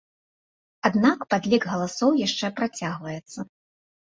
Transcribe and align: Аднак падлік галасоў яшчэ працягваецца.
Аднак 0.87 1.21
падлік 1.33 1.67
галасоў 1.73 2.17
яшчэ 2.25 2.53
працягваецца. 2.61 3.39